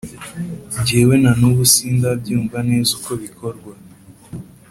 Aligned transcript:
Njyewe 0.79 1.15
nanubu 1.23 1.63
sindabyumva 1.73 2.57
neza 2.69 2.89
uko 2.99 3.11
bikorwa 3.23 3.73